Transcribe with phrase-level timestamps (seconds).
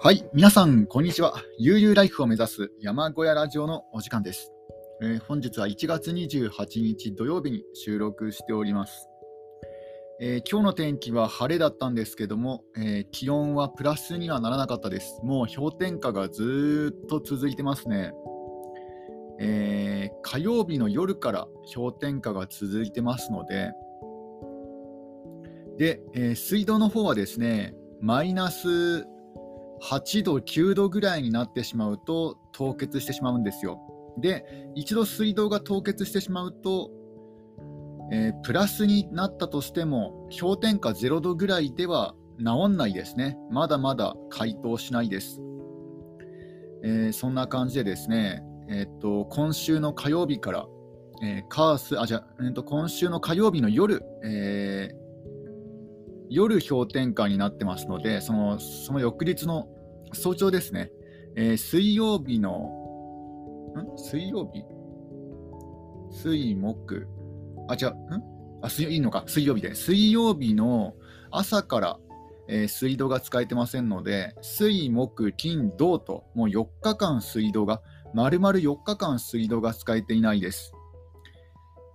[0.00, 1.42] はい、皆さん、こんにちは。
[1.58, 4.52] 悠々ライフを目指す山小屋ラジオのお時間です。
[5.02, 9.08] えー本日は1月28日土曜日に収録しております。
[10.20, 15.20] えー今日の天気は晴れだったんですけども、えー気温はプラスにはならなかったです。
[15.24, 18.12] もう氷点下がずっと続いてますね。
[19.40, 23.72] えー火曜日の夜から氷点下が続いてますので、
[25.76, 29.04] で、えー水道の方はですね、マイナス
[29.82, 33.80] 8度、9度ぐらいになってしまうと凍結してしまうんですよ。
[34.18, 36.90] で、一度水道が凍結してしまうと、
[38.10, 43.38] えープラスになったとしても、氷点下0度ぐらいでは治んないですね。
[43.50, 45.40] まだまだ解凍しないです。
[46.84, 50.66] えーそんな感じでですね、えーっと今週の火曜日から、
[51.22, 55.07] えーカースあじゃあえーっと今週の火曜日の夜、えー
[56.30, 59.68] 夜氷点下になってますので、そのその翌日の
[60.12, 60.90] 早朝ですね、
[61.36, 62.70] えー水曜日の、
[63.76, 63.98] ん？
[63.98, 64.64] 水曜日？
[66.10, 67.06] 水木、
[67.68, 67.94] あ、違う、ん？
[68.62, 70.94] あ、水曜いいのか、水曜日で、水曜日の
[71.30, 71.98] 朝から、
[72.48, 77.82] えー水道が使えてませんので、水木金土と、もう4日間水道が、
[78.14, 80.72] 丸々4日間水道が使えていないです。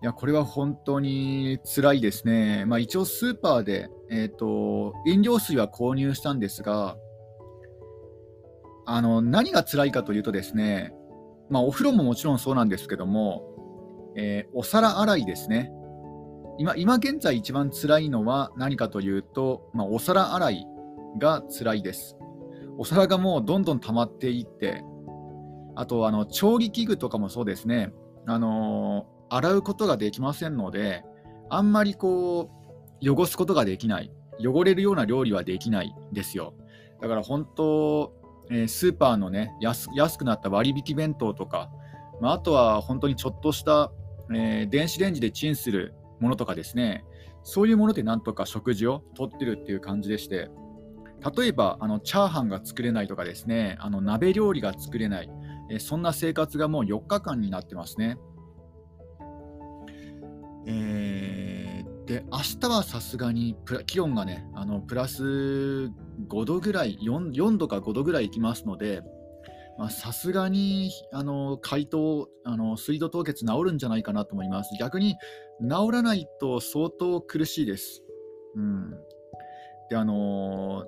[0.03, 2.65] いや、これは本当に辛いですね。
[2.65, 6.97] まあ、一応スーパーで、えっ、と、飲料水は購入したんですが、
[8.85, 10.93] あの、何が辛いかというとですね、
[11.49, 13.49] まあ、お風呂ももちろんそうなんですけども、
[14.15, 15.71] えーお皿洗いですね。
[16.59, 20.67] 今、今現在一番辛いのは何かというと、まあ、お皿洗い
[21.17, 22.15] が辛いです。
[22.77, 24.83] お皿がもうどんどん溜まっていって、
[25.75, 27.91] あと、あの、調理器具とかもそうですね。
[28.27, 31.03] あのー洗うことができませんので、
[31.49, 32.62] あんまりこう、
[33.03, 34.11] 汚すことができない。
[34.39, 36.53] 汚れるような料理はできないですよ。
[37.01, 38.13] だから本当、
[38.49, 41.69] えースーパーのね安、くなった割引弁当とか、
[42.21, 43.91] まあ、あとは本当にちょっとした、
[44.31, 47.03] えー電子レンジでチンするものとかですね、
[47.43, 50.49] そういうものでなんとか食事をとってるっていう感じでして、
[51.37, 55.29] 例えばあのチャーハンが作れないとかですね、あの鍋料理が作れない、
[55.69, 58.17] えーそんな生活がもう4日間になってますね。
[60.65, 69.01] えーで明日はさすがにプラ気温がねあのプラス5度ぐらい 4, 4度か5度ぐらいいきますので
[69.77, 74.69] まあさすがにあの解凍あの水道凍結治るんじゃないかなと思います。
[74.79, 75.15] 逆に
[75.61, 78.03] 治らないと相当苦しいです、
[78.55, 78.91] うん、
[79.89, 80.85] であの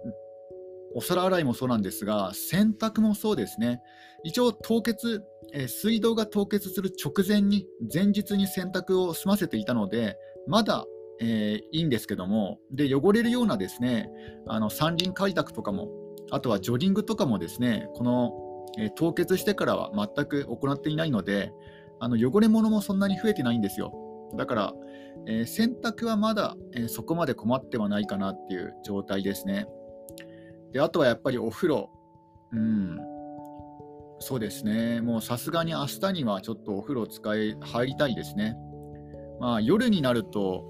[0.94, 3.82] お皿洗いもそうなんですが洗濯もそうですね。
[4.24, 5.24] 一応凍結
[5.54, 10.18] え水道が凍結する直前に前日に洗濯を済ませていたので
[10.48, 10.86] まだ、
[11.22, 14.10] えーいいんですけどもで汚れるようなですね
[14.48, 15.90] あの山林開拓とかも
[16.32, 18.32] あとはジョギングとかもですねこの、
[18.78, 21.52] えー凍結してからは全く行っていないので
[22.00, 23.94] あの汚れ物もそんなに増えてないんですよ。
[24.36, 24.74] だから、
[25.28, 29.66] えー洗濯はまだ、えーそこまで困ってはないかなっていう状態ですね。
[30.74, 31.90] であとはやっぱりお風呂。
[32.52, 33.00] うん。
[34.20, 38.58] そうですね、もうさすがに明日にはちょっとお風呂使い入りたいですね。
[39.40, 40.64] まあ、夜になると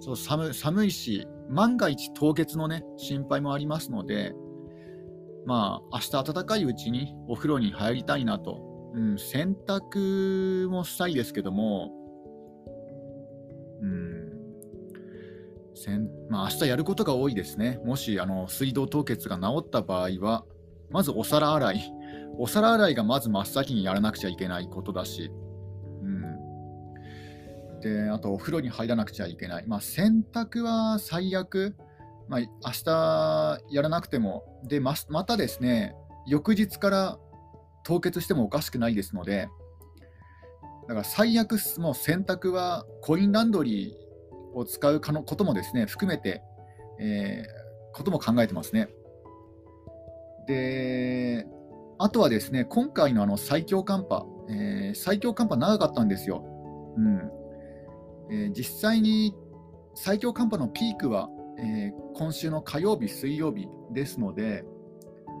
[0.00, 4.32] そう寒寒いし、万が一凍結のね、心配もありますので、
[5.46, 8.66] まあ、明日暖かいうちにお風呂に入りたいなと。
[8.92, 11.92] うん、洗濯もしたいですけども、
[13.80, 14.32] うん、
[15.74, 17.80] せんまあ、明日やることが多いですね。
[17.84, 20.44] もしあの水道凍結が治った場合は、
[20.90, 21.92] まずお皿洗い。
[22.38, 25.30] お皿洗いがまず真っ先にやらなくちゃいけないことだし、
[27.80, 31.76] であとお風呂に入らなくちゃいけない、まあ、洗濯は最悪、
[32.28, 32.48] まあ、明
[32.84, 34.44] 日やらなくても。
[34.64, 35.94] でままたですね
[36.26, 37.18] 翌日から
[37.82, 39.48] 凍結してもおかしくないですので。
[40.88, 46.42] だから最悪もう洗濯はコインランドリーを使うかのこともですね含めて、
[46.98, 47.60] えー
[47.92, 48.88] ことも考えてますね。
[50.46, 51.46] で
[51.98, 56.44] あとはですね、今回のあの最強寒波、えー最強寒波長かったんですよ。
[56.96, 57.30] うん。
[58.30, 59.34] えー実際に
[59.94, 61.28] 最強寒波のピークは、
[61.58, 64.64] えー今週の火曜日、水曜日ですので、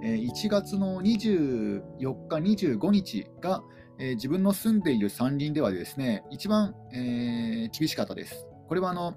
[0.02, 1.82] えー1月の24
[2.28, 3.62] 日、25日が、
[3.98, 8.46] えー自分の住んでいる山林ではですね、一番、えー厳しかったです。
[8.68, 9.14] これはあの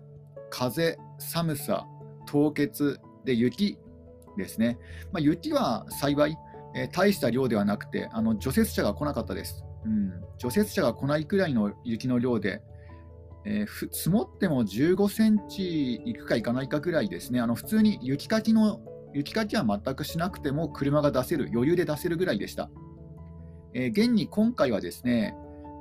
[0.50, 1.88] 風、寒さ、
[2.26, 3.78] 凍結で雪
[4.38, 4.78] ですね。
[5.12, 6.38] まあ、雪は幸い、
[6.76, 9.64] えー大した量ではなくて、あの除雪車が来なかったです。
[9.86, 12.62] うん、除雪車が来ないくらいの雪の量で、
[13.46, 18.82] えー積もっても15センチいくかいかないかぐらいですね、あの普通に雪かきの
[19.14, 22.70] 雪かきは全くしなくても車が出せる、余裕で出せるぐらいでした。
[23.74, 25.36] えー、現に今回はですね、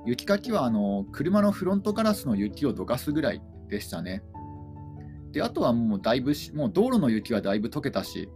[0.07, 4.23] 雪かきはあの車のフロントガラスの雪をどかすぐらいでしたね。
[5.33, 8.29] で、あとはもうだいぶもう道路の雪はだいぶ溶けたし、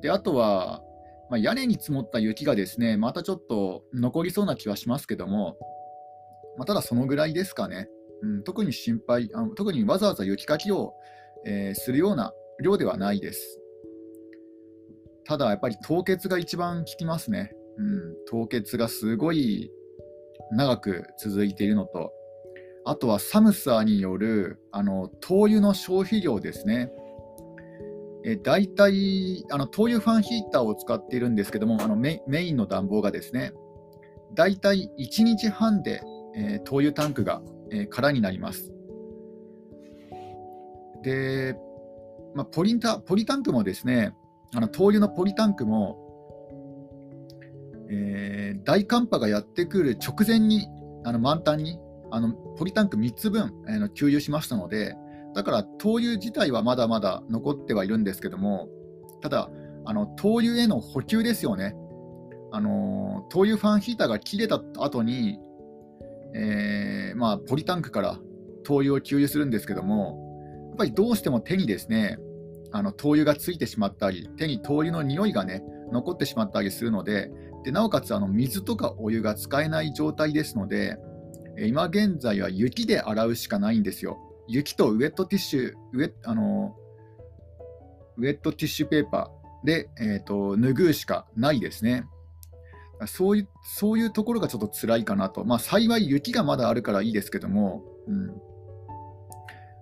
[0.00, 0.82] で、あとは、
[1.28, 5.56] まあ、屋根に積もった雪がですね、またちょっと残りそうな気はしますけども、
[6.56, 7.88] まあ、ただそのぐらいですかね。
[8.22, 10.92] うん、特に心配あの、特にわざわざ雪かきを、
[11.46, 12.32] えー、するような
[12.62, 13.60] 量ではないです。
[15.24, 17.52] ただやっぱり凍結が一番効きますね。
[17.78, 19.70] うん、凍結がすごい
[20.52, 22.12] 長く続いているのと、
[22.84, 26.90] あとは寒さによるあの灯油の消費量ですね。
[28.24, 33.52] え大体あの灯油ファンヒーターを使っているんですけども、あのメインの暖房がですね、
[34.34, 36.02] 大体1日半で、
[36.36, 38.72] えー、灯油タンクが、え、空になります。
[41.02, 41.56] で、
[42.34, 44.14] まあ、ポリタポリタンクもですね、
[44.54, 45.96] あの灯油のポリタンクも、
[47.90, 50.68] えー、大寒波がやってくる直前に
[51.04, 51.78] あの満タンに
[52.10, 54.94] あのポリタンク3つ分、えー、給油しましたので、
[55.34, 58.68] だから灯油自体はまだまだ残ってはいるんですけども、
[59.22, 59.50] ただ、
[59.84, 61.74] あの灯油への補給ですよね。
[62.52, 65.38] あの灯油ファンヒーターが切れた後に、
[66.34, 68.18] えー、まあ、ポリタンクから
[68.64, 72.18] 灯油を給油するんですけども、やっぱりどうしても手にですね、
[72.72, 75.62] あの灯油がついてしまったり、手に灯油の匂いがね、
[75.92, 77.30] 残ってしまったりするので、
[77.64, 80.98] でなおかつあの水とかお湯が使えない状態ですので、
[81.58, 84.18] 今現在は雪で洗うしかないんですよ。
[84.48, 86.76] 雪とウェットティッシュ、ウェあの
[88.16, 92.04] ウェットティッシュペーパーで、えーと、拭うしかないですね。
[93.06, 95.44] そういうそういうところがちょっと辛いかなと。
[95.44, 98.26] まあ、幸い雪がまだあるからいいですけども、うん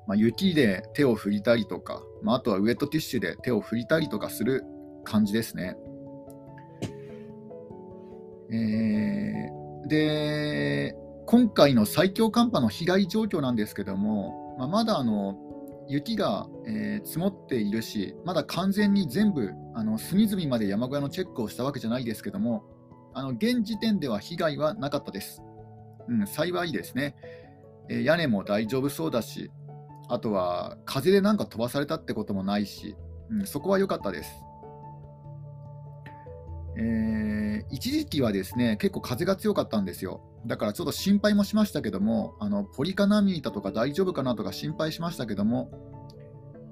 [0.06, 4.64] まあ、雪で手を振りたりとか、まあ、あとはウェットティッシュで手を振りたりとかする
[5.04, 5.76] 感じですね。
[8.50, 15.36] えー、で、今回の最強寒波の被害状況なんですけども、まあ、まだあの
[15.88, 22.64] 雪が、えー、積もっているし、まだ完全に全部あの隅々まで山小屋のチェックをしたわけじゃないですけども、
[23.18, 25.42] あの現時点では被害はなかったです。
[26.08, 27.16] うん、幸いですね、
[27.88, 29.50] えー、屋根も大丈夫そうだし、
[30.08, 32.96] あとは風でなんか飛ばされたってこともないし、
[33.30, 34.30] うん、そこは良かったです。
[36.78, 40.22] えー、一時期はですね結構風が強かったんですよ。
[40.46, 45.72] だからちょっと心配もしましたけども、あのポリカナミータとか大丈夫かなとか心配しましたけども、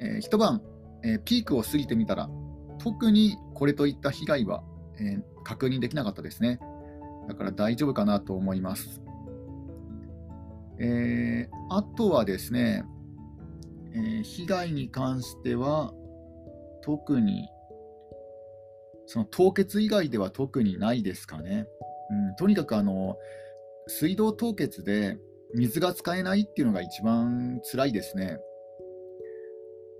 [0.00, 0.62] えー、一晩、
[1.02, 2.30] えー、ピークを過ぎてみたら、
[2.78, 4.62] 特にこれといった被害は、
[5.00, 6.58] えー、確認できなかったですね。
[7.28, 9.00] だから大丈夫かなと思います。
[10.80, 12.84] えー、あとはですね、
[13.94, 15.94] えー、被害に関しては、
[16.82, 17.48] 特に
[19.06, 21.68] その凍結以外では特にないですかね。
[22.10, 23.16] うん、とにかくあの
[23.86, 25.16] 水道凍結で
[25.54, 28.40] 水が使えないっていうのが一番辛いですね。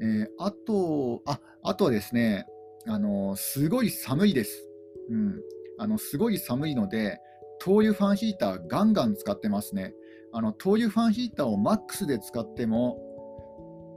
[0.02, 2.46] えー、あとあ、あとはですね、
[2.88, 4.65] あのすごい寒いです。
[5.10, 5.40] うん、
[5.78, 7.18] あのすごい寒いので、
[7.60, 9.94] 灯油ファンヒーターガンガン使ってますね。
[10.32, 12.98] あの灯油ファンヒーターをマックスで使っても、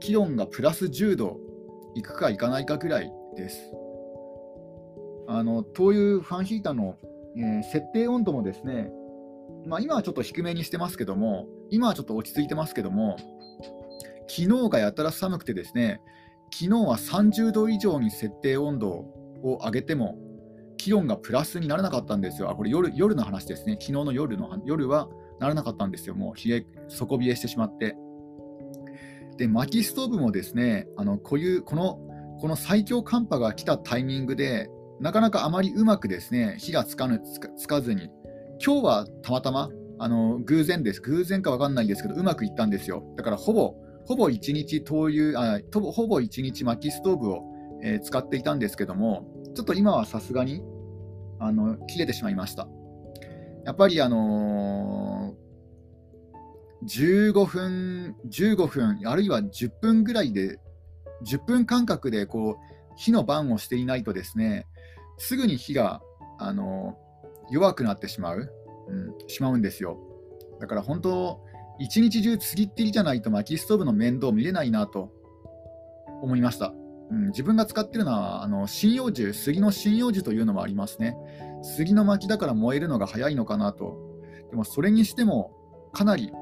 [0.00, 1.38] 気温がプラス10度
[1.94, 3.72] いくかいかないかくらいです。
[5.28, 6.96] あの灯油ファンヒーターの、
[7.36, 8.90] えー、設定温度もですね、
[9.66, 13.16] まあ、今はちょっと低めにしてますけども、今はちょっと落ち着いてますけども、
[14.28, 16.00] 昨日がやたら寒くてですね、
[16.52, 18.88] 昨日は30度以上に設定温度
[19.42, 20.18] を上げても、
[20.80, 22.50] 気温がプラスにならなかったんですよ。
[22.50, 23.74] あこれ夜夜の話ですね。
[23.74, 25.08] 昨日の夜の夜は
[25.38, 26.14] ならなかったんですよ。
[26.14, 27.96] もう冷え底冷えしてしまって。
[29.36, 32.00] で、薪ストーブもですね、あのこういうこの
[32.40, 34.70] この最強寒波が来たタイミングで、
[35.00, 37.20] なかなかあまりうまくですね火がつかぬ
[37.58, 38.08] つかずに、
[38.64, 39.68] 今日はたまたま
[39.98, 43.02] あの偶然です、偶然か分かんないですけど、うまくいったんですよ。
[43.16, 43.74] だからほぼ
[44.06, 47.42] ほぼ1日灯油あほぼ1日薪ストーブを、
[47.82, 50.62] えー、使っていたんですけども、ちょっと今はさすがに
[51.40, 52.68] あの切れてしまいました。
[53.64, 60.58] やっぱりあのー、15分、15分、あるいは10分ぐらいで、
[61.26, 64.66] 10分間隔でこう火の番をしていないとですね、
[65.18, 66.02] すぐに火が、
[66.38, 66.96] あの
[67.50, 68.50] 弱くなってしまう、
[68.88, 69.98] うん、しまうんですよ。
[70.60, 71.40] だから本当、
[71.78, 75.10] 一日中つぎっきりじゃないと薪ストーブの面倒見れないなと
[76.22, 76.74] 思いました。
[77.10, 81.16] うん、自分が使ってるのはあの針葉樹、杉の針葉樹というのもありますね。
[81.62, 83.98] 杉の薪だから燃えるのが早いのかなと。
[84.50, 85.52] でもそれにしても
[85.92, 86.32] かなり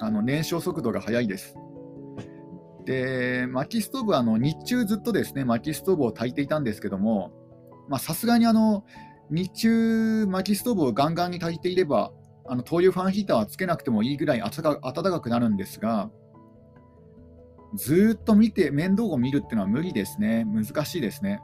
[0.00, 1.56] あの燃焼速度が速いです。
[2.84, 7.32] で、薪ストーブはあの日中ずっとですね、薪ストーブを焚いていたんですけども、
[7.98, 8.84] さすがにあの
[9.30, 12.12] 日中、薪ストーブをガンガンに焚いていれば、
[12.48, 16.10] あの灯油ファンヒーターはつけなくてもいいぐらい暖かくなるんですが、
[17.76, 21.40] ずっと見て、面倒を見るっていうのは無理ですね、難しいですね。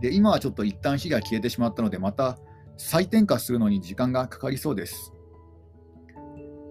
[0.00, 2.38] で、今はちょっと一旦火が消えてしまったので、また
[2.76, 5.12] 再点火するのに時間がかかりそうです。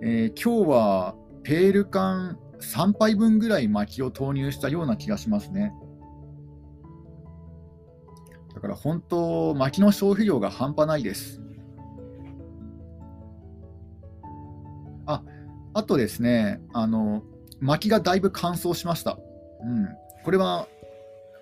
[0.02, 5.74] えー、今日はペール缶3杯分ぐらい薪を投入したような気がしますね。
[8.54, 11.42] だから本当、薪の消費量が半端ないです。
[15.06, 15.24] あ、
[15.74, 17.24] あとですね、あの、
[17.64, 19.18] 薪がだいぶ乾燥しました。
[19.62, 19.88] うん。
[20.24, 20.68] これは、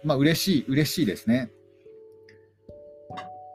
[0.04, 1.52] まあ、嬉しい、嬉しいですね。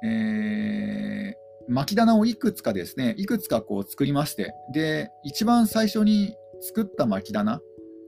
[0.05, 7.61] えー、薪棚をいくつかですね、いくつかこう作りまして、で、一番最初に作った薪棚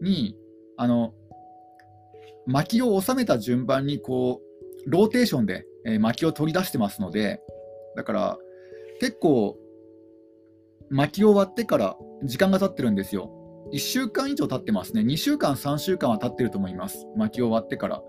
[0.02, 0.36] に、
[0.76, 1.14] あの、
[2.46, 4.40] 薪を収めた順番にこ
[4.86, 7.40] う、ローテーションで、えー、薪を取り出してますので、
[7.94, 8.38] だから
[9.00, 9.56] 結構、
[10.90, 13.37] 薪を割ってから時間が経ってるんですよ。
[13.72, 15.02] 1週間以上経ってますね。
[15.02, 17.06] 2週間、3週間は経ってると思います。
[17.16, 18.02] 薪を割ってから。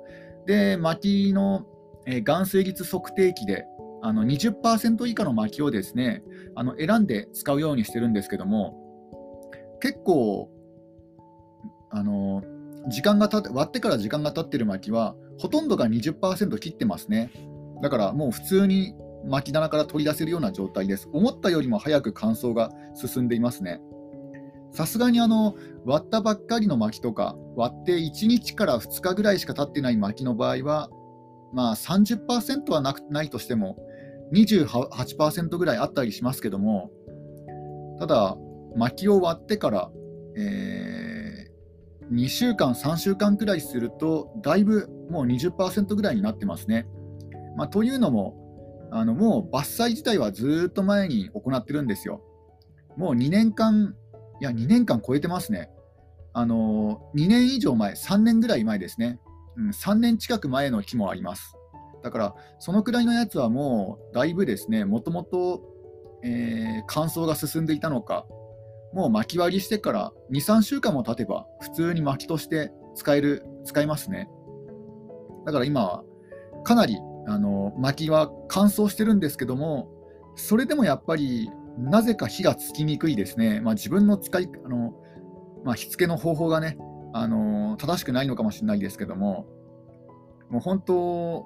[0.45, 1.65] で、薪の、
[2.05, 3.65] えー、含水率測定器で
[4.01, 6.23] あの20%以下の薪をですね
[6.55, 8.75] あの選んで使うようにしてるんですけども
[9.81, 10.49] 結構
[11.91, 12.43] あの
[12.87, 17.31] 時間がた割ってから時間が経ってる薪はほとんどが20%切ってますね
[17.81, 23.81] だからもう普通に薪棚から取り出せるような状態です思ったよりも早く乾燥が進んでいますね
[24.71, 30.89] さすがにあの割ったばっかりの薪とか割って1日から2日ぐらいしか経ってない薪の場合は
[31.53, 33.77] まあ30%はなくないとしても
[34.33, 36.91] 28%ぐらいあったりしますけども
[37.99, 38.37] ただ
[38.75, 39.91] 薪を割ってから、
[40.37, 46.87] えー、2週間3週間くらいするとだいぶもう20%ぐらいになってますね、
[47.57, 52.23] まあ、というのもあのもう伐採自体はずっと前に行ってるんですよ。
[52.97, 53.95] もう2年間
[54.41, 55.69] いや2年間超えてますね。
[56.33, 59.19] あの2年以上前3年ぐらい前ですね、
[59.57, 61.55] うん、3年近く前の木もあります。
[62.03, 65.61] だから、そのくらいのやつはもう、だいぶですね、もともと、
[66.23, 68.25] えー、乾燥が進んでいたのか、
[68.93, 74.29] もう巻き割りしてから2、3週間も経てば、普通に薪として使える、使えますね。
[75.45, 76.03] だから今は、
[76.63, 79.89] かなり、あの、薪は乾燥してるんですけども、
[80.35, 83.61] それでもやっぱり、なぜか火がつきにくいですね。
[83.61, 84.93] まあ、自分の使い、あの、
[85.63, 86.77] まあ、火付けの方法がね、
[87.13, 89.47] あの正しくないのかもしれないですけども、
[90.49, 91.45] もう本当、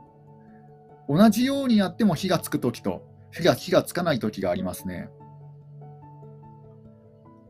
[1.08, 5.10] 同じようにやっても火がつくときと火が火がつかないときがありますね。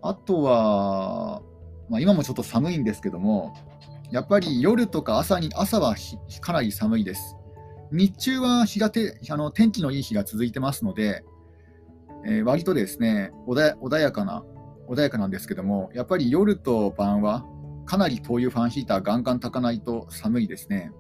[0.02, 1.42] あとは、
[1.90, 3.54] まあ、今もちょっと寒いんですけども、
[4.12, 5.96] やっぱり夜とか朝に朝は
[6.42, 7.36] かなり寒いです。
[7.92, 11.24] 日中は日がてあの天気のいい日が続いてますので、
[12.26, 14.44] えー、割とですね穏やかな
[14.88, 17.46] 穏やかなんですけども、やっぱり夜と晩は
[17.86, 20.92] かなり灯油ファンヒーターガンガン炊かないと寒いですね。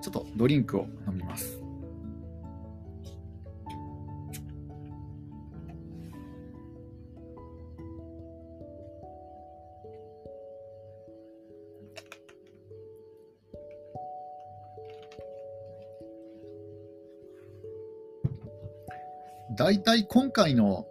[0.00, 1.61] ちょっとドリンクを飲みます。
[19.56, 20.86] 大体今回の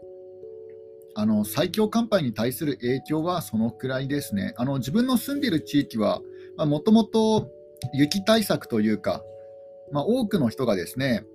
[1.13, 4.53] あの最強寒波に対する影響はそのくらいですね。
[4.55, 6.21] あの自分の住んでいる地域は
[6.57, 7.49] もともと
[7.93, 9.21] 雪対策というか、
[9.91, 11.25] まあ、多くの人がですね、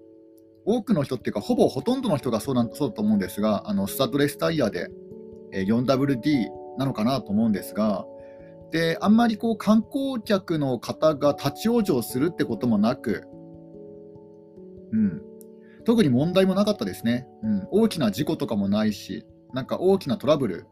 [0.64, 4.88] 多くの人っていうか、ほぼほとんどの人がそうなんそうだと思うんですが、あのスタッドレスタイヤで、
[5.52, 8.06] 4WD なのかなと思うんですが、
[8.72, 13.22] であんまりこう観光客の方が立ち往生するってこともなく、
[14.92, 15.22] うん、
[15.86, 19.24] 特に問題もなかったですね、うん、大きな事故とかもないし、
[19.54, 20.66] なんか大きなトラブル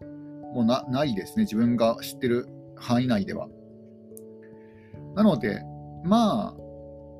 [0.52, 3.48] もないですね、自分が知ってる範囲内では。
[5.14, 5.62] なので、
[6.04, 6.54] まあ、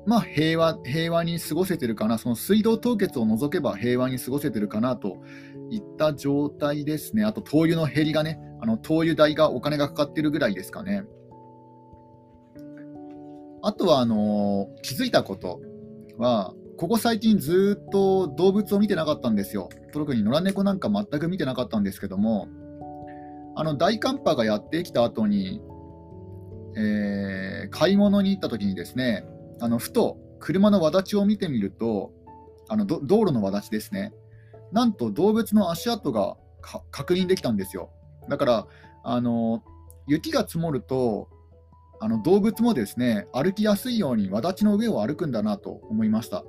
[0.05, 5.17] まあ平和、平和に過ごせてるかな、その水道凍結を除けば平和に過ごせてるかなと
[5.71, 7.23] いった状態ですね。
[7.23, 11.05] あと灯油の減りがね、あの灯油代がお金がかかってるぐらいですかね。
[13.61, 15.61] あとはあの気づいたこと
[16.17, 19.69] は、ここ最近ずっと動物を見てなかったんですよ。
[19.93, 22.49] 特に野良猫なんか全く見てなかったんですけども、
[23.55, 25.61] あの大寒波がやってきた後に、
[26.75, 29.25] えー、買い物に行った時にですね
[29.61, 32.11] あのふと車の轍を見てみると
[32.67, 34.13] あの道路の轍ですね。
[34.73, 36.35] なんと動物の足跡が
[36.91, 37.89] 確認できたんですよ。
[38.27, 38.67] だから
[39.05, 39.63] あの
[40.07, 41.29] 雪が積もると
[42.01, 46.43] あの動物もですね歩きやすいようにわだちの上を歩くんだなと思いました。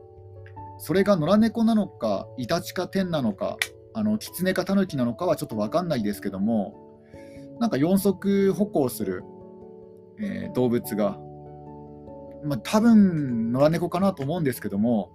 [0.78, 3.56] それが野良猫なのかイタチかテンなのか
[3.94, 6.74] あのキツネかタヌキなのかはちょっと分かんないですけども
[7.58, 9.24] なんか四足歩行する、
[10.18, 11.18] えー、動物が、
[12.44, 15.10] まあ、多分野良猫かなと思うんですけども、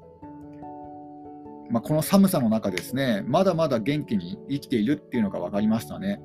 [1.69, 6.19] まあ、この寒さの中ですねまだまだ元気に生きているっていうのが分かりましたね。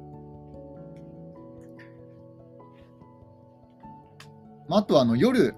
[4.69, 5.55] まああとはあの夜、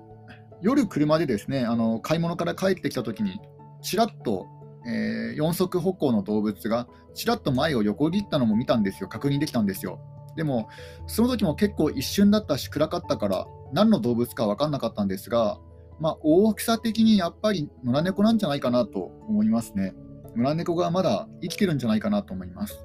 [0.61, 3.41] 夜車でですねあの買い物から帰ってきたときに、
[3.83, 4.47] ちらっと、
[4.87, 10.01] えー、四足歩行の動物がちらっと前を横切ったのも見たんですよ、確認できたんですよ。
[10.37, 10.69] でも、
[11.07, 15.59] その時も結構一瞬だったし、暗かったから、何の動物か分かんなかったんですが、
[16.01, 19.95] まあ、大きさ的にやっぱり野良猫なんじゃないかなと思いますね。
[20.37, 22.79] 野良猫がまだ生きてるんじゃないかなと思います。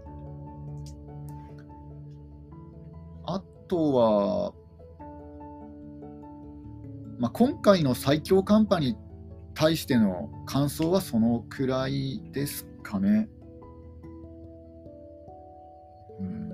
[3.25, 4.53] あとは、
[7.19, 8.97] まあ、今回の最強寒波に
[9.63, 13.29] 対しての感想はそのくらいですかね。
[16.19, 16.51] うん、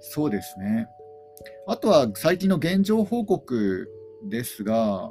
[0.00, 0.88] そうですね。
[1.66, 3.86] あとは最近の現状報告
[4.30, 5.10] ですが、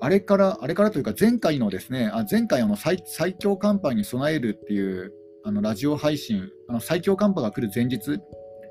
[0.00, 5.12] あれから、あれからというか、前回のですね、あ前回あの最最強寒波に備えるっていう
[5.42, 8.20] あのラジオ配信、あの最強寒波が来る前日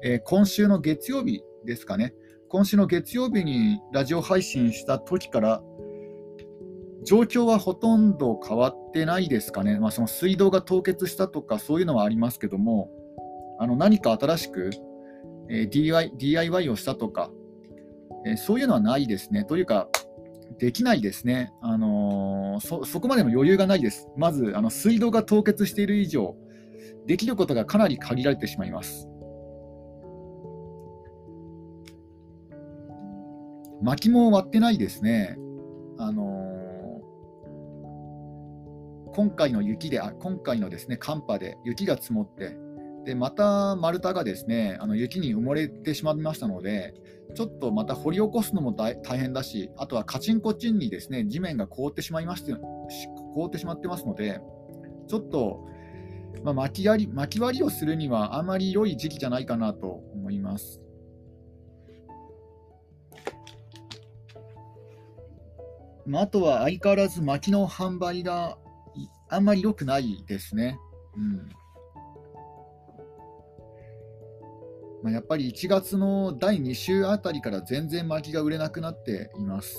[0.05, 2.13] えー、今週の月曜日ですかね、
[2.53, 5.63] 今週の月曜日にラジオ配信した時から、
[7.03, 12.91] 状況はほとんど変わってないですかね、まあ、その水道が凍結したとか、そういうのはありますけども、
[13.57, 14.69] あの何か新しく、
[15.49, 17.31] え、DIY, をしたとか、
[18.23, 19.45] え、そういうのはないですね。
[19.45, 19.89] というか、
[20.59, 21.51] できないですね。
[21.63, 24.09] あのー、そそこまでの余裕がないです。
[24.15, 26.35] まず、あの水道が凍結している以上、
[27.07, 29.09] できることがかなり限られてしまいます。
[33.83, 35.37] 薪も割ってないですね。
[35.97, 42.55] あのー、今回の雪で、あ今回のですね寒波で雪が積もって、
[43.03, 46.93] でまた丸太がですねあの雪に埋もれてしまいましたので、
[47.35, 52.53] ちょっとまた掘り起こすのも大変だし、あとはカチンコチンにですね地面が凍ってしまいまして
[53.33, 54.39] 凍ってしまってますので、
[55.09, 55.67] ちょっと、
[56.41, 60.79] まあ、巻き割り巻き割りをするにはあまり良い時期じゃないかなと思います。
[66.05, 68.57] まあ、あとは相変わらず薪の販売が
[69.29, 70.77] あんまり良くないですね。
[71.15, 71.49] うん
[75.03, 79.77] まあ、やっぱり1月の第2週あたりから全然薪が売れなくなっています。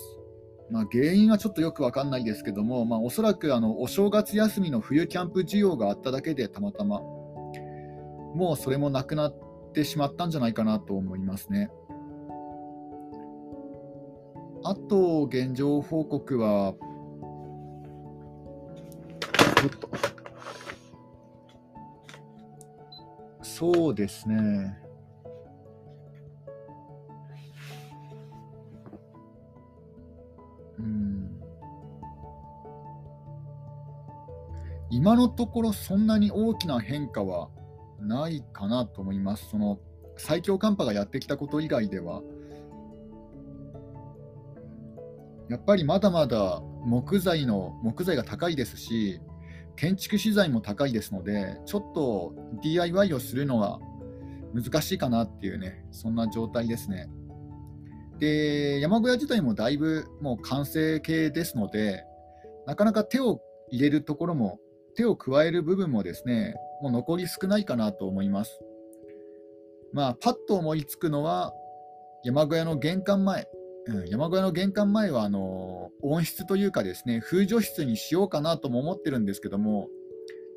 [0.70, 11.70] まあ、原因はちょっとよく分かんないですけども、まあ、おそらくあのお正月休みの冬キャンプ需要があっただけでたまたま、もうそれもなくなってしまったんじゃないかなと思いますね。
[14.66, 16.74] あと、現状報告は、
[23.42, 24.78] そうですね。
[30.78, 31.40] うん。
[34.90, 37.50] 今のところそんなに大きな変化は
[38.00, 39.50] ないかなと思います。
[39.50, 39.78] その
[40.16, 42.22] 最強寒波がやってきたこと以外では。
[45.48, 49.20] やっぱりまだまだ木材の木材が高いですし、
[49.76, 53.80] 建築資材も高いですので、ちょっと DIY をするのは
[54.54, 57.08] 難しいかなっていうね、そんな状態ですね。
[58.18, 62.04] で、山小屋自体もだいぶもう完成形ですので、
[62.66, 64.58] なかなか手を入れるところも、
[64.96, 68.60] 手を加える部分もですね、もう残り少ないかなと思います。
[69.92, 71.52] まあ、パッと思いつくのは、
[72.22, 73.48] 山小屋の玄関前、
[73.86, 79.88] うん、山小屋の玄関前はあの温室というかですね風除室にしようかなとも思ってるんですけども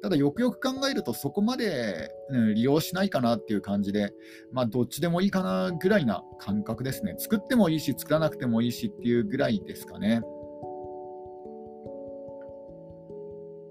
[0.01, 4.13] ただよくよく考えるとそこまで、うん、利用しないかなっていう感じで
[4.51, 7.15] まあどっちでもいいかなぐらいな感覚ですね。
[7.17, 10.21] 作ってもいいし作らなくてもいいしっていうぐらいですかね。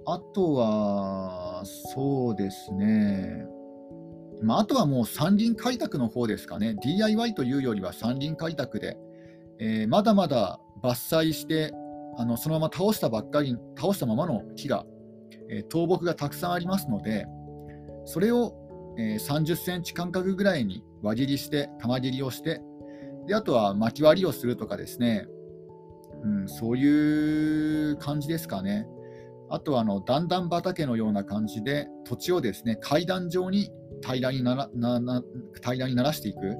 [0.09, 3.47] あとはそうですね。
[4.42, 8.97] まあ、あとはもう山林開拓の方ですかね、DIY というよりは山林開拓で、
[9.59, 11.73] えー、まだまだ伐採して
[12.19, 14.87] あのそのまま倒したばっかり倒したままの木が、
[15.51, 17.27] えー、倒木がたくさんありますので
[18.05, 18.55] それを、
[18.99, 22.61] えー、30センチ間隔ぐらいに輪切りして玉切りをして
[23.27, 25.27] であとは巻き割りをするとかですね、
[26.23, 28.87] うん、そういう感じですかね。
[29.49, 33.71] あとはあの段々畑のような感じで土地をですね階段状に
[34.03, 35.23] 平らにならなな
[35.61, 36.57] 平らにならしていく。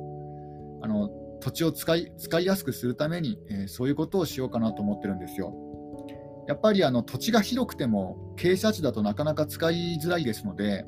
[0.83, 5.55] あの土地を使い使いやすくするために、えー、そういうことをしようかなと思ってるんですよ。
[6.49, 10.85] やっぱりあの土地が広くても傾斜地だとなかなか使いづらいですので、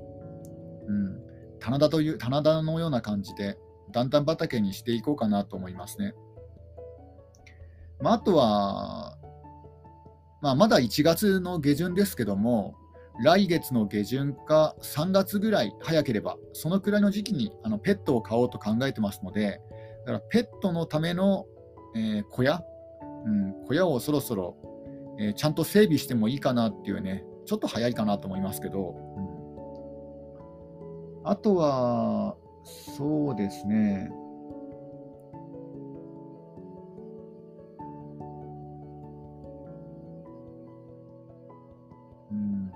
[0.86, 1.20] うん、
[1.58, 3.58] 棚田という棚田のような感じで
[3.92, 6.14] 段々畑にしていこうかなと思いますね。
[8.00, 9.18] まあ、あとは、
[10.40, 12.74] まあ、まだ1月の下旬ですけども、
[13.20, 19.60] 来月の下旬か3月ぐらい早ければ、そのくらいの時期にあのペットを飼おうと考えてますので、
[20.08, 21.44] だからペットのための、
[21.94, 22.64] えー、小屋、
[23.26, 24.56] うん、小屋をそろそろ、
[25.20, 28.94] えー、ちゃんと整備してもいいかなっていうね、ちょっと早いかなと思いますけど、
[31.20, 34.10] うん、あとは、そうですね、
[42.30, 42.72] うん。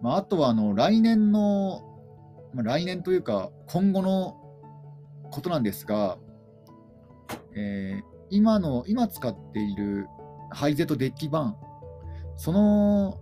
[0.00, 1.82] まあ、あとはあの来年の、
[2.54, 4.40] まあ、来年というか、今後の
[5.30, 6.16] ことなんですが、
[7.56, 10.06] えー、今の今使っている
[10.50, 11.56] ハイゼットデッキ版、
[12.36, 13.18] その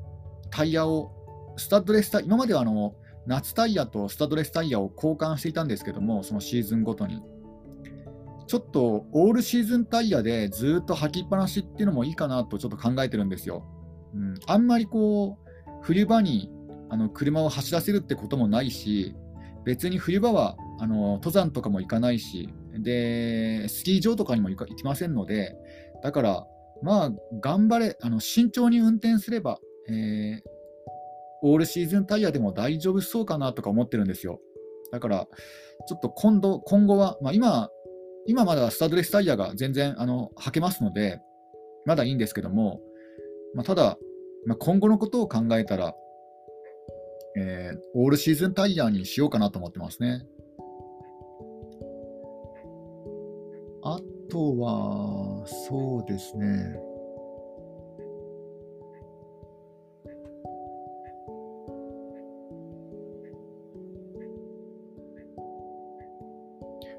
[0.51, 1.13] タイヤを
[1.57, 2.95] スタッドレスタイヤ今まではあの
[3.27, 7.23] 夏タイヤとスタッドレスタイヤを交換していたんですけども、そのシーズンごとに。
[8.49, 13.65] ちょっとオールシーズンタイヤでずっと履きっぱなしっていうのもいいかなとちょっと考えてるんですよ。
[14.15, 16.51] うん、あんまりこう、冬場に
[16.91, 19.15] あの車を走らせるってこともないし、
[19.65, 22.49] 別に冬場はあの登山とかも行かないし
[22.81, 25.57] で、スキー場とかにも行きませんので、
[26.03, 26.47] だから、
[26.83, 29.59] まあ、頑張れ、あの慎重に運転すれば、
[29.89, 30.41] えー、
[31.43, 34.41] オールシーズンタイヤでも大丈夫そうかなとか思ってるんですよ。
[34.91, 35.29] だから、
[35.87, 37.71] ちょっと今度今後は、まあ、今、
[38.27, 41.21] 今まだスタッドレスタイヤが全然あの履けますので、
[41.85, 42.81] まだいいんですけども、
[43.55, 43.99] まあ、ただ、
[44.47, 45.95] まあ、今後のことを考えたら、
[47.37, 50.27] えー、オールシーズンタイヤにしようかなと思ってますね。
[53.85, 53.99] あ
[54.31, 56.47] とは、そうですね。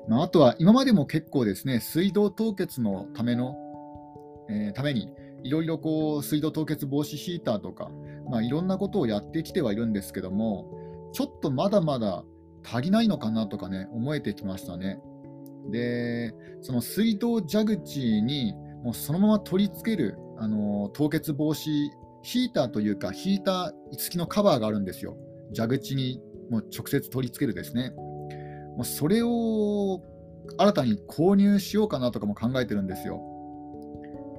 [0.08, 3.56] まあ、あとは今までも結構ですね、水道凍結のための、
[4.50, 5.10] えー、ために、
[5.44, 7.90] いろいろこう水道凍結防止ヒーターとか、
[8.30, 10.68] まあ、いろんなことをやってきてはいるんですけども、
[11.14, 12.24] ちょっとまだまだ
[12.64, 15.00] 足りないのかなとかね、思えてきましたね。
[15.72, 21.90] で、その水道蛇口にもうそのまま取り付ける、あの凍結防止
[22.22, 25.18] ヒーターというか、ヒーター付きのカバーがあるんですよ。
[25.56, 27.92] 蛇口にもう直接取り付けるですね。
[28.76, 30.02] もうそれを
[30.58, 33.22] 新たに購入しようかなとかも考えてるんですよ。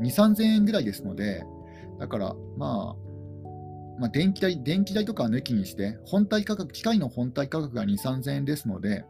[0.00, 1.44] 2、3000円ぐらいですので、
[1.98, 3.04] だから、まあ、
[3.98, 9.04] まあ、電気代、電気代とかは抜きにして、本体価格、機械の本体価格が2、3000円ですので、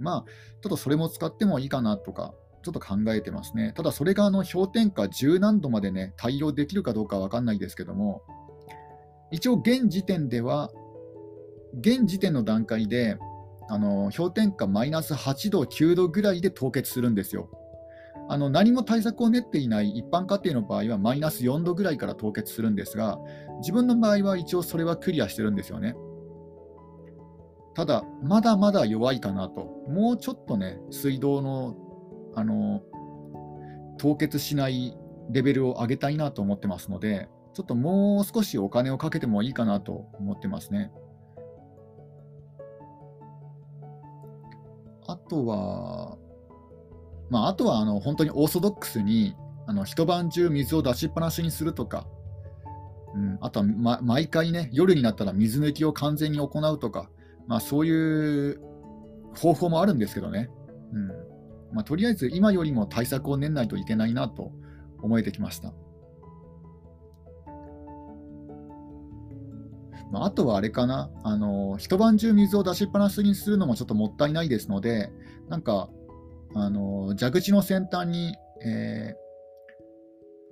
[0.00, 0.24] まあ、
[0.62, 3.72] ちょっとそれも使ってもいいかなとか、ちょっと考えてますね。
[3.76, 8.22] ただ、それがあの氷点下10何度までね、対応できるかどうかわかんないですけども、
[9.30, 10.70] 一応、現時点では、
[11.80, 13.18] 現時点の段階で、
[13.70, 17.50] あの氷点下マイナス8度、9度ぐらいで凍結するんですよ。
[18.30, 23.18] あの何も対策を練っていない一般家庭の場合はマイナス4度ぐらいから凍結するんですが、
[23.60, 25.94] 自分の場合は一応それはクリアしてるんですよね。
[27.78, 29.84] ただ、まだまだ弱いかなと。
[29.88, 31.76] もうちょっとね、水道の
[32.34, 32.82] あの
[33.98, 34.96] 凍結しない
[35.30, 40.90] レベルを上げたいなと思ってますので、ちょっともう少しお金をかけてもいいかなと思ってますね。
[45.06, 46.18] あとは、
[47.30, 49.36] まあ、あとはあの本当にオーソドックスに
[49.68, 52.08] あの一晩中水を出しっぱなしにするとか、
[53.14, 57.08] うん、あとは、ま、毎回ね、夜になったら水抜きを完全に行うとか、
[57.48, 58.60] まあ、そういう
[59.34, 60.50] 方法もあるんですけどね、
[60.92, 61.08] うん。
[61.72, 64.52] まあ、とりあえず今よりも対策を練らないといけないなと
[65.02, 65.72] 思えてきました。
[70.10, 71.10] まあ、あとはあれかな。
[71.22, 75.10] あの、一晩中水を出しっぱなしにするのもちょっともったいないですので、
[75.48, 75.90] なんか
[76.54, 78.34] あの蛇口の先端に、
[78.64, 79.14] えー、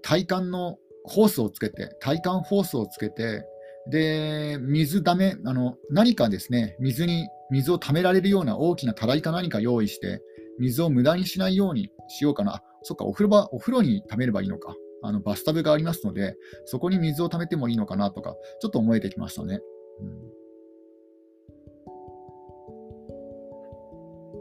[0.03, 3.45] 体幹のホースをつけて、体幹ホースをつけて、
[3.91, 10.21] で、水だめ、あの、何かですね、水に、水を溜められるような大きなたらいか何か用意して、
[10.59, 12.57] 水を無駄にしないようにしようかな。
[12.57, 14.75] あ、そっか、お風呂場、お風呂に溜めればいいのか。
[15.03, 19.61] あの、バスタブがありますので、そこに水を溜めてもいいのかなとか、ちょっと思えてきましたね。
[20.01, 20.37] うん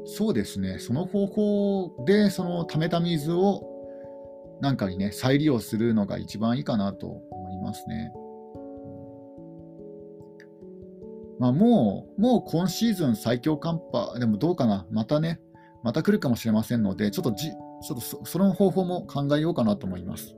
[0.07, 3.63] そうですね、その方法で、その溜めた水を
[4.61, 8.11] なんかにね、再利用するのが一番いいかなと思いますね。
[11.39, 15.39] まあ、もう、もう今シーズン最強寒波、でもどうかな、またね、
[15.83, 20.35] また来るかもしれませんので、ちょっとじちょっとそその方法も考えようかなと思います。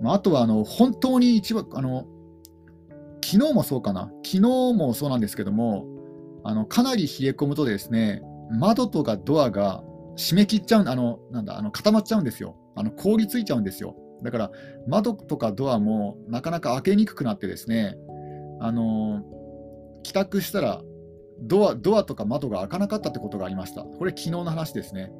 [0.00, 2.06] まあ、あとはあの本当に一番あの、
[3.22, 5.84] 昨日もそうかな、昨日もそうなんですけども、
[6.42, 9.84] あのかなり冷え込むとですね、窓とかドアが
[10.16, 12.56] 閉め切っちゃう、あのなんだあの固まっちゃうんですよ。
[12.74, 13.94] あの凍りついちゃうんですよ。
[14.22, 14.50] だから
[14.86, 17.96] 窓とかドアもなかなか開けにくくなってですね、
[18.60, 19.22] あの
[20.02, 20.82] 帰宅したら
[21.40, 23.82] ドアドアとか窓が開かなかったってことがありました。
[23.82, 25.10] これ昨日の話ですね。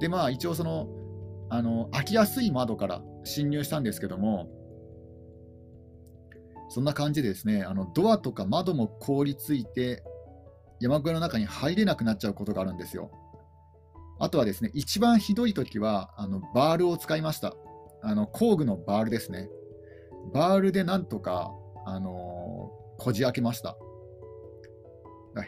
[0.00, 0.88] で、まあ一応その、
[1.50, 4.48] あの開きやすい窓から侵入したんですけども、
[6.68, 10.02] そんな感じでですね、あのドアとか窓も凍りついて、
[10.80, 13.10] 山小屋の中に入れなくなっちゃうことがあるんですよ。
[14.20, 17.54] あとはですね、一番ひどい時はあのバールを使いました。
[18.02, 19.48] あの工具のバールですね。
[20.32, 21.52] バールでなんとか、
[21.86, 23.76] あのー、こじ開けました。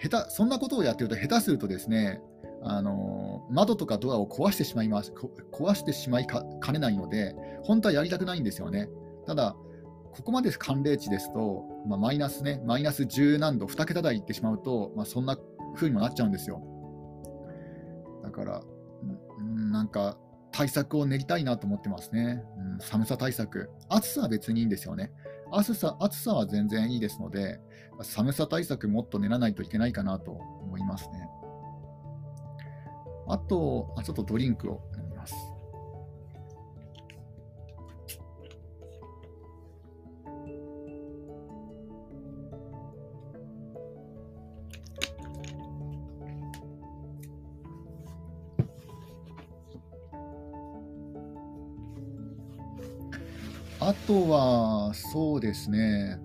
[0.03, 2.21] 下手そんなことをやってると、下手するとですね、
[2.63, 5.13] あのー、窓とかドアを壊してしまいます
[5.53, 8.89] 壊してしまいかねないので、本当はやりたくないんですよね。
[9.27, 9.57] ただ、
[10.13, 15.39] ここまで寒冷地ですと、まあ、マイナスね、マイナス10何度、2桁台いってしまうと、まあ、そんな
[15.75, 16.63] 風にもなっちゃうんですよ。
[18.23, 18.63] だから、
[19.39, 20.19] なんか
[20.53, 22.43] 対策を練りたいなと思ってますね。
[22.57, 23.71] うん、寒さ対策。
[23.89, 25.13] 暑さは別にいいんですよね。
[25.53, 27.61] 暑さ暑さは全然いいですので、
[28.03, 31.29] 寒さ対策もっと練らないといけないかなと思いますね。
[33.29, 35.35] あと、あちょっとドリンクを飲みます。
[54.11, 56.19] とは、そうですね。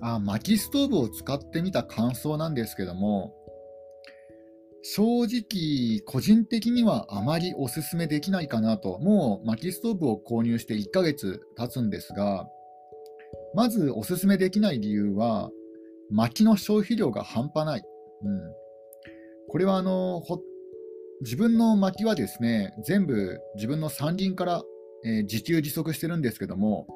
[0.00, 3.32] あ、薪ストーブを使ってみた感想なんですけども、
[4.82, 12.48] 正直、個人的にはあまりお勧めできないかなと、もう薪ストーブを購入して1ヶ月経つんですが、
[13.54, 15.50] まずお勧めできない理由は、
[16.10, 17.82] 薪の消費量が半端ない。
[18.24, 18.40] うん、
[19.48, 20.22] これはあの
[21.20, 24.62] 自分の薪はですね、全部自分の山林から
[25.04, 26.86] えー、自給自足してるんですけども、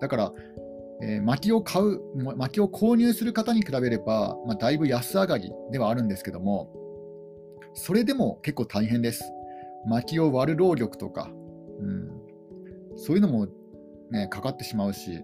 [0.00, 0.32] だから、
[1.02, 2.00] えー、薪を買う、
[2.36, 6.72] 薪を購入する方に比べれば、まあ、だいぶ安上がりではあるんですけども、
[7.74, 9.24] それでも結構大変です。
[9.86, 11.30] 薪を割る労力とか、
[11.80, 12.10] うん、
[12.96, 13.48] そういうのも、
[14.10, 15.22] ね、かかってしまうし、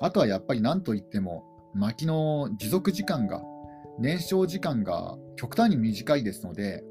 [0.00, 3.42] あとはやっぱり何といっても、薪の持続時間が、
[3.98, 6.84] 燃焼時間が極端に短いですので、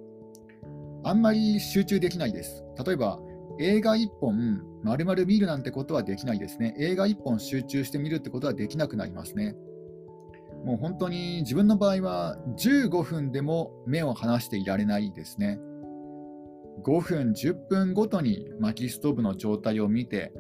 [1.04, 2.64] あんまり集中できないです。
[2.86, 3.20] 例えば、
[3.60, 6.76] 映画1本丸々見るなんてことはできないですね。
[6.78, 9.56] 映画1本集中して見るってことはできなくなりますね。
[10.66, 15.60] もう本当に自分の場合は15分でも目を離していられないですね。
[16.84, 20.34] 5分、10分ごとに薪ストーブの状態を見て、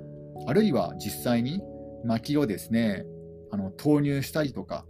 [0.47, 1.61] あるいは実際に
[2.05, 3.05] 薪をですね、
[3.51, 4.85] あの投入したりとか、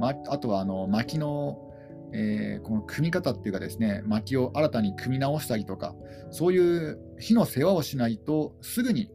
[0.00, 1.67] ま、あとはあの薪の
[2.12, 5.94] えー、この組み方っていうかですね、薪を新たに組み直したりとか、
[6.30, 9.10] そういう火の世話をしないと、すぐに、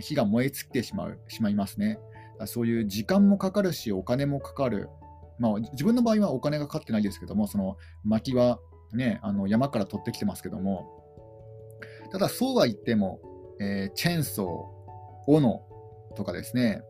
[0.00, 1.98] 火が燃え尽きてしまうしまいますね。
[2.46, 4.88] そういう時間もかかるし、お金もかかる。
[5.38, 8.58] まあ、自分の場合はお金がかかってないですけども、その薪は、
[8.92, 10.86] ね、あの山から取ってきてますけども、
[12.10, 13.20] ただそうは言っても、
[13.60, 15.66] えー、チェーンソー、斧
[16.16, 16.82] とかですね、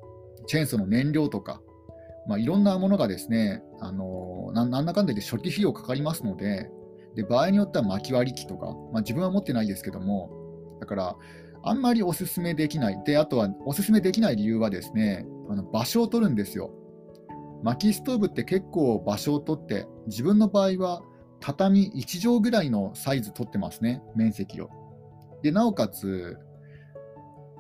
[0.47, 1.61] チェーンソーの燃料とか、
[2.29, 6.71] まあ、いろんなものがですね、あのなんだかんだで初期費用かかりますので、
[7.15, 10.31] で場合によっては巻き割り機とか、まあ、自分は持ってないですけども、
[10.81, 11.17] だから、
[11.63, 13.03] あんまりお勧めできない。
[13.05, 16.71] で、あとはお勧めできない理由はですね、あの場所を取るんですよ。
[17.63, 21.03] 薪ストーブって結構場所を取って、自分の場合は
[21.41, 24.71] 畳1畳ぐらいのサイズ取ってますね、面積を。
[25.43, 26.39] で、なおかつ、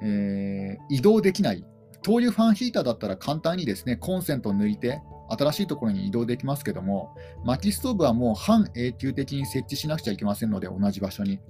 [0.02, 1.64] えー、移動できない。
[2.02, 11.40] 灯油ファンヒーターだったら簡単にですね、コンセントを抜いて、新しいところに移動できますけども、薪ストーブはもう半永久的に設置しなくちゃいけませんので、同じ場所に。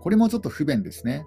[0.00, 1.24] これもちょっと不便ですね。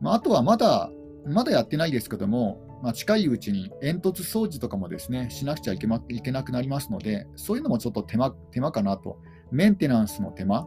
[0.00, 0.90] まあ、あとはまだ、
[1.26, 9.18] まだやってないですけども、まあ、近いうちに煙突掃除とかもですね、しなくちゃいけ,、ま、いけなくなりますので、そういうのもちょっと手間手間かなと。
[9.50, 10.66] メンテナンスの手間、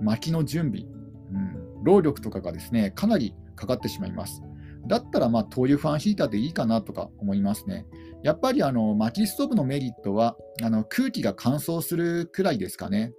[0.00, 0.86] 薪の準備、
[1.32, 4.42] うん、労力とかがですね、かなりかかってしまいます。
[4.86, 7.86] だったら、まあ、灯油ファンヒーターでいいかなとか思いますね。
[8.22, 13.12] やっぱりあの薪ストーブのメリットはあの空気が乾燥するくらいですかね。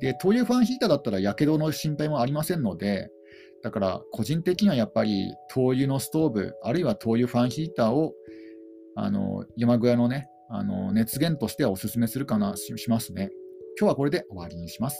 [0.00, 3.10] で、灯油ファンヒーターだったらやけどの心配もありませんので、
[3.62, 8.12] だから個人的にはやっぱり灯油のストーブ、あるいは灯油ファンヒーターを
[8.96, 13.30] あの山小屋のね、あの熱源としてはお勧めするかなしますね。
[13.78, 14.98] 今日はこれで終わりにします。